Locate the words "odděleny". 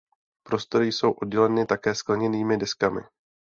1.11-1.65